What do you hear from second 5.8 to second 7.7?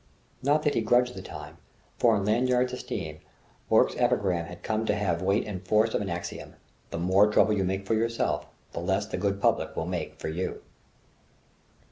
of an axiom: "The more trouble you